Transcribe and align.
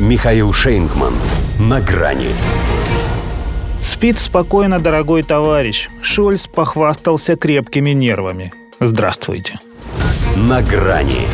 Михаил 0.00 0.52
Шейнгман. 0.52 1.14
На 1.60 1.80
грани. 1.80 2.30
Спит 3.80 4.18
спокойно, 4.18 4.80
дорогой 4.80 5.22
товарищ. 5.22 5.88
Шольц 6.02 6.48
похвастался 6.48 7.36
крепкими 7.36 7.90
нервами. 7.90 8.52
Здравствуйте. 8.80 9.60
На 10.36 10.62
грани. 10.62 11.28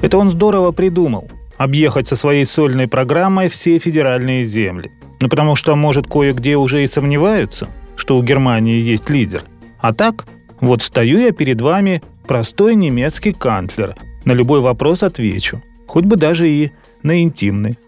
Это 0.00 0.16
он 0.16 0.30
здорово 0.30 0.70
придумал. 0.70 1.28
Объехать 1.56 2.06
со 2.06 2.14
своей 2.14 2.46
сольной 2.46 2.86
программой 2.86 3.48
все 3.48 3.80
федеральные 3.80 4.44
земли. 4.44 4.92
Ну, 5.20 5.28
потому 5.28 5.56
что, 5.56 5.74
может, 5.74 6.06
кое-где 6.06 6.56
уже 6.56 6.84
и 6.84 6.88
сомневаются, 6.88 7.66
что 7.96 8.16
у 8.16 8.22
Германии 8.22 8.80
есть 8.80 9.10
лидер. 9.10 9.42
А 9.80 9.92
так, 9.92 10.24
вот 10.60 10.82
стою 10.82 11.18
я 11.18 11.32
перед 11.32 11.60
вами, 11.60 12.00
простой 12.28 12.76
немецкий 12.76 13.32
канцлер. 13.32 13.96
На 14.24 14.32
любой 14.32 14.60
вопрос 14.60 15.02
отвечу. 15.02 15.60
Хоть 15.88 16.04
бы 16.04 16.16
даже 16.16 16.48
и 16.48 16.70
на 17.02 17.22
интимный. 17.22 17.78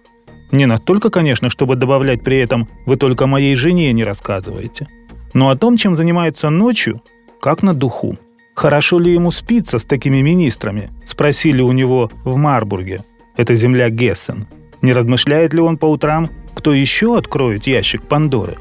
Не 0.52 0.66
настолько, 0.66 1.10
конечно, 1.10 1.50
чтобы 1.50 1.76
добавлять 1.76 2.22
при 2.22 2.38
этом 2.38 2.68
«вы 2.86 2.96
только 2.96 3.26
моей 3.26 3.54
жене 3.54 3.92
не 3.92 4.04
рассказываете». 4.04 4.88
Но 5.32 5.48
о 5.48 5.56
том, 5.56 5.76
чем 5.76 5.96
занимается 5.96 6.48
ночью, 6.48 7.02
как 7.40 7.62
на 7.62 7.74
духу. 7.74 8.16
Хорошо 8.54 9.00
ли 9.00 9.12
ему 9.12 9.32
спится 9.32 9.78
с 9.78 9.84
такими 9.84 10.22
министрами? 10.22 10.90
Спросили 11.06 11.60
у 11.60 11.72
него 11.72 12.10
в 12.24 12.36
Марбурге. 12.36 13.04
Это 13.36 13.56
земля 13.56 13.90
Гессен. 13.90 14.46
Не 14.80 14.92
размышляет 14.92 15.52
ли 15.52 15.60
он 15.60 15.76
по 15.76 15.86
утрам, 15.86 16.30
кто 16.54 16.72
еще 16.72 17.18
откроет 17.18 17.66
ящик 17.66 18.02
Пандоры? 18.02 18.56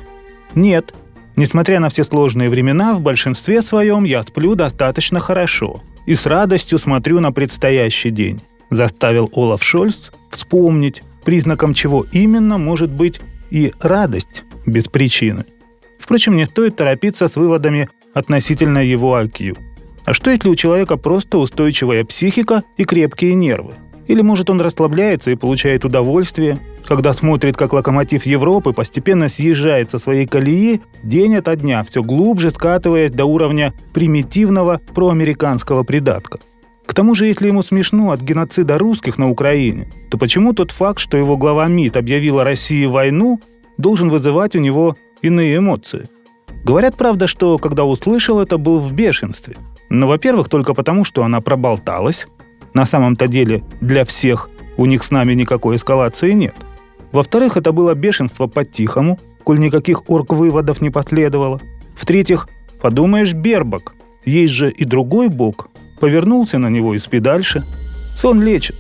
Нет. 0.56 0.94
Несмотря 1.36 1.80
на 1.80 1.90
все 1.90 2.04
сложные 2.04 2.50
времена, 2.50 2.94
в 2.94 3.02
большинстве 3.02 3.62
своем 3.62 4.04
я 4.04 4.24
сплю 4.24 4.56
достаточно 4.56 5.20
хорошо 5.20 5.82
и 6.06 6.16
с 6.16 6.26
радостью 6.26 6.80
смотрю 6.80 7.20
на 7.20 7.32
предстоящий 7.32 8.10
день. 8.10 8.42
Заставил 8.70 9.30
Олаф 9.34 9.64
Шольц 9.64 10.12
вспомнить, 10.34 11.04
признаком 11.24 11.74
чего 11.74 12.06
именно 12.12 12.58
может 12.58 12.92
быть 12.92 13.22
и 13.50 13.74
радость 13.80 14.44
без 14.66 14.86
причины. 14.86 15.46
Впрочем, 16.00 16.36
не 16.36 16.46
стоит 16.46 16.76
торопиться 16.76 17.28
с 17.28 17.36
выводами 17.36 17.90
относительно 18.14 18.80
его 18.80 19.20
IQ. 19.20 19.58
А 20.06 20.14
что 20.14 20.32
если 20.32 20.50
у 20.50 20.56
человека 20.56 20.98
просто 20.98 21.38
устойчивая 21.38 22.04
психика 22.04 22.64
и 22.78 22.84
крепкие 22.84 23.36
нервы? 23.36 23.74
Или 24.08 24.22
может 24.22 24.50
он 24.50 24.60
расслабляется 24.60 25.32
и 25.32 25.36
получает 25.36 25.86
удовольствие, 25.86 26.60
когда 26.86 27.14
смотрит, 27.14 27.56
как 27.56 27.72
локомотив 27.72 28.26
Европы 28.26 28.74
постепенно 28.74 29.30
съезжает 29.30 29.92
со 29.92 29.98
своей 29.98 30.28
колеи 30.28 30.82
день 31.04 31.38
ото 31.38 31.56
дня, 31.56 31.84
все 31.84 32.04
глубже 32.04 32.52
скатываясь 32.52 33.12
до 33.12 33.24
уровня 33.24 33.74
примитивного 33.94 34.82
проамериканского 34.94 35.84
придатка– 35.84 36.40
к 36.94 36.96
тому 36.96 37.16
же, 37.16 37.26
если 37.26 37.48
ему 37.48 37.64
смешно 37.64 38.12
от 38.12 38.22
геноцида 38.22 38.78
русских 38.78 39.18
на 39.18 39.28
Украине, 39.28 39.88
то 40.12 40.20
почему 40.20 40.54
тот 40.54 40.70
факт, 40.70 41.00
что 41.00 41.18
его 41.18 41.38
глава 41.38 41.66
МИД 41.66 41.98
объявила 41.98 42.44
России 42.44 42.86
войну, 42.86 43.42
должен 43.80 44.12
вызывать 44.12 44.56
у 44.56 44.60
него 44.60 44.96
иные 45.24 45.58
эмоции? 45.58 46.08
Говорят, 46.64 46.96
правда, 46.96 47.26
что 47.26 47.58
когда 47.58 47.84
услышал 47.84 48.40
это, 48.40 48.60
был 48.60 48.80
в 48.80 48.94
бешенстве. 48.94 49.56
Но, 49.90 50.08
во-первых, 50.08 50.50
только 50.50 50.76
потому, 50.76 51.04
что 51.04 51.24
она 51.24 51.42
проболталась. 51.42 52.28
На 52.76 52.86
самом-то 52.86 53.28
деле, 53.28 53.64
для 53.82 54.06
всех 54.06 54.52
у 54.78 54.86
них 54.86 55.04
с 55.04 55.10
нами 55.10 55.34
никакой 55.34 55.78
эскалации 55.78 56.34
нет. 56.34 56.54
Во-вторых, 57.12 57.58
это 57.58 57.72
было 57.72 57.96
бешенство 57.96 58.46
по-тихому, 58.46 59.18
коль 59.44 59.58
никаких 59.58 60.08
орг-выводов 60.12 60.80
не 60.80 60.92
последовало. 60.92 61.60
В-третьих, 61.96 62.48
подумаешь, 62.80 63.34
Бербак, 63.34 63.96
есть 64.26 64.54
же 64.54 64.70
и 64.70 64.86
другой 64.86 65.30
бог, 65.30 65.70
повернулся 66.04 66.58
на 66.58 66.70
него 66.70 66.96
и 66.96 67.00
спи 67.00 67.20
дальше. 67.20 67.64
Сон 68.18 68.42
лечит. 68.44 68.76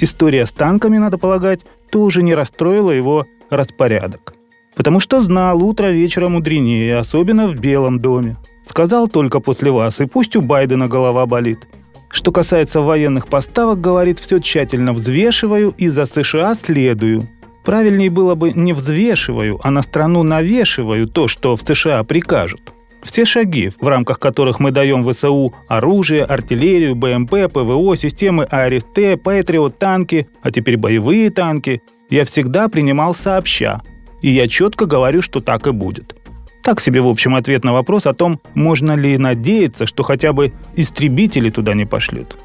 История 0.00 0.44
с 0.44 0.52
танками, 0.52 0.98
надо 0.98 1.16
полагать, 1.16 1.60
тоже 1.90 2.22
не 2.22 2.34
расстроила 2.34 2.90
его 2.90 3.24
распорядок. 3.48 4.34
Потому 4.76 5.00
что 5.00 5.22
знал, 5.22 5.64
утро 5.64 5.86
вечера 5.86 6.28
мудренее, 6.28 6.96
особенно 6.96 7.48
в 7.48 7.58
Белом 7.58 8.00
доме. 8.00 8.36
Сказал 8.66 9.08
только 9.08 9.40
после 9.40 9.70
вас, 9.70 9.98
и 10.00 10.04
пусть 10.04 10.36
у 10.36 10.42
Байдена 10.42 10.88
голова 10.88 11.24
болит. 11.24 11.66
Что 12.10 12.32
касается 12.32 12.82
военных 12.82 13.28
поставок, 13.28 13.80
говорит, 13.80 14.18
все 14.18 14.38
тщательно 14.38 14.92
взвешиваю 14.92 15.72
и 15.78 15.88
за 15.88 16.04
США 16.04 16.54
следую. 16.54 17.30
Правильнее 17.64 18.10
было 18.10 18.34
бы 18.34 18.52
не 18.52 18.74
взвешиваю, 18.74 19.58
а 19.62 19.70
на 19.70 19.80
страну 19.80 20.22
навешиваю 20.22 21.08
то, 21.08 21.28
что 21.28 21.56
в 21.56 21.62
США 21.62 22.04
прикажут– 22.04 22.60
все 23.02 23.24
шаги, 23.24 23.72
в 23.80 23.88
рамках 23.88 24.18
которых 24.18 24.60
мы 24.60 24.70
даем 24.70 25.08
ВСУ 25.08 25.54
оружие, 25.68 26.24
артиллерию, 26.24 26.94
БМП, 26.94 27.52
ПВО, 27.52 27.96
системы 27.96 28.44
АРСТ, 28.44 29.22
Патриот, 29.22 29.78
танки, 29.78 30.28
а 30.42 30.50
теперь 30.50 30.76
боевые 30.76 31.30
танки, 31.30 31.82
я 32.10 32.24
всегда 32.24 32.68
принимал 32.68 33.14
сообща. 33.14 33.82
И 34.20 34.30
я 34.30 34.48
четко 34.48 34.86
говорю, 34.86 35.22
что 35.22 35.40
так 35.40 35.66
и 35.66 35.70
будет. 35.70 36.16
Так 36.62 36.80
себе, 36.80 37.00
в 37.00 37.08
общем, 37.08 37.34
ответ 37.34 37.64
на 37.64 37.72
вопрос 37.72 38.06
о 38.06 38.14
том, 38.14 38.40
можно 38.54 38.94
ли 38.94 39.16
надеяться, 39.16 39.86
что 39.86 40.02
хотя 40.02 40.32
бы 40.32 40.52
истребители 40.74 41.50
туда 41.50 41.74
не 41.74 41.86
пошлют. 41.86 42.36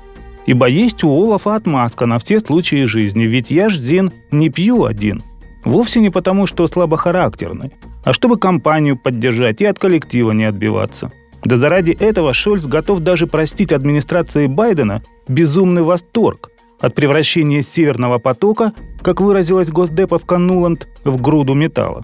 Ибо 0.45 0.67
есть 0.67 1.03
у 1.03 1.09
Олафа 1.09 1.55
отмазка 1.55 2.05
на 2.05 2.19
все 2.19 2.39
случаи 2.39 2.85
жизни, 2.85 3.23
ведь 3.23 3.49
я 3.49 3.69
ж, 3.69 3.77
Зин, 3.77 4.11
не 4.31 4.49
пью 4.49 4.85
один. 4.85 5.21
Вовсе 5.63 5.99
не 6.01 6.09
потому, 6.09 6.45
что 6.47 6.67
слабохарактерный, 6.67 7.71
а 8.03 8.13
чтобы 8.13 8.37
компанию 8.37 8.97
поддержать 8.97 9.61
и 9.61 9.65
от 9.65 9.79
коллектива 9.79 10.31
не 10.31 10.45
отбиваться. 10.45 11.11
Да 11.43 11.57
заради 11.57 11.91
этого 11.91 12.33
Шольц 12.33 12.63
готов 12.63 12.99
даже 12.99 13.27
простить 13.27 13.73
администрации 13.73 14.47
Байдена 14.47 15.01
безумный 15.27 15.81
восторг 15.81 16.51
от 16.79 16.95
превращения 16.95 17.61
Северного 17.61 18.17
потока, 18.17 18.73
как 19.01 19.21
выразилась 19.21 19.69
госдеповка 19.69 20.37
Нуланд, 20.37 20.87
в 21.03 21.21
груду 21.21 21.53
металла. 21.53 22.03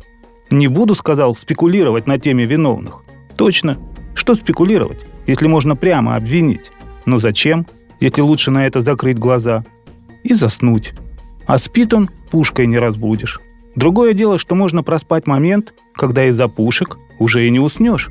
Не 0.51 0.67
буду, 0.67 0.95
сказал, 0.95 1.35
спекулировать 1.35 2.07
на 2.07 2.19
теме 2.19 2.45
виновных. 2.45 3.03
Точно. 3.37 3.77
Что 4.15 4.35
спекулировать, 4.35 5.05
если 5.27 5.47
можно 5.47 5.75
прямо 5.75 6.15
обвинить? 6.15 6.71
Но 7.05 7.17
зачем, 7.17 7.65
если 7.99 8.21
лучше 8.21 8.51
на 8.51 8.67
это 8.67 8.81
закрыть 8.81 9.17
глаза? 9.17 9.63
И 10.23 10.33
заснуть. 10.33 10.93
А 11.45 11.57
спит 11.57 11.93
он 11.93 12.09
пушкой 12.31 12.67
не 12.67 12.77
разбудишь. 12.77 13.39
Другое 13.79 14.13
дело, 14.13 14.37
что 14.37 14.55
можно 14.55 14.83
проспать 14.83 15.25
момент, 15.25 15.73
когда 15.95 16.25
из-за 16.25 16.49
пушек 16.49 16.97
уже 17.17 17.47
и 17.47 17.49
не 17.49 17.61
уснешь. 17.61 18.09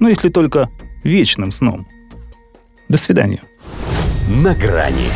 Ну, 0.00 0.08
если 0.10 0.28
только 0.28 0.68
вечным 1.02 1.50
сном. 1.50 1.86
До 2.90 2.98
свидания. 2.98 3.40
На 4.28 4.54
грани 4.54 5.08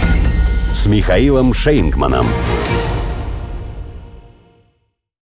с 0.73 0.87
Михаилом 0.87 1.53
Шейнгманом. 1.53 2.25